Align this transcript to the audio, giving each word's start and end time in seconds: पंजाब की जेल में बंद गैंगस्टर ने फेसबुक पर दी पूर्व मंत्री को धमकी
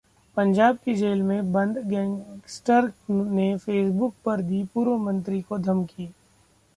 पंजाब 0.37 0.77
की 0.85 0.93
जेल 0.95 1.21
में 1.21 1.51
बंद 1.51 1.77
गैंगस्टर 1.87 2.91
ने 3.09 3.55
फेसबुक 3.57 4.13
पर 4.25 4.41
दी 4.41 4.63
पूर्व 4.73 4.97
मंत्री 4.97 5.41
को 5.41 5.57
धमकी 5.57 6.11